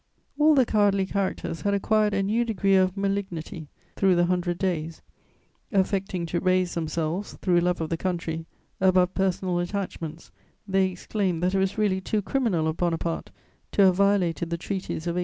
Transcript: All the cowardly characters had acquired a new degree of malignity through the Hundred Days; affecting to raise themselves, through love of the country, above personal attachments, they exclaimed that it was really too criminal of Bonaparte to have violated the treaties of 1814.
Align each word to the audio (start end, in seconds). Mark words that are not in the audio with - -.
All 0.39 0.55
the 0.55 0.65
cowardly 0.65 1.05
characters 1.05 1.61
had 1.61 1.75
acquired 1.75 2.15
a 2.15 2.23
new 2.23 2.43
degree 2.43 2.73
of 2.75 2.97
malignity 2.97 3.67
through 3.95 4.15
the 4.15 4.25
Hundred 4.25 4.57
Days; 4.57 5.03
affecting 5.71 6.25
to 6.25 6.39
raise 6.39 6.73
themselves, 6.73 7.33
through 7.43 7.59
love 7.59 7.81
of 7.81 7.89
the 7.91 7.97
country, 7.97 8.47
above 8.79 9.13
personal 9.13 9.59
attachments, 9.59 10.31
they 10.67 10.87
exclaimed 10.89 11.43
that 11.43 11.53
it 11.53 11.59
was 11.59 11.77
really 11.77 12.01
too 12.01 12.23
criminal 12.23 12.67
of 12.67 12.77
Bonaparte 12.77 13.29
to 13.73 13.85
have 13.85 13.95
violated 13.97 14.49
the 14.49 14.57
treaties 14.57 15.05
of 15.05 15.13
1814. 15.13 15.19